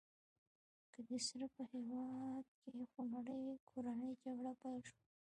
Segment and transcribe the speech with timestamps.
[0.93, 4.99] له دې سره په هېواد کې خونړۍ کورنۍ جګړه پیل شوه.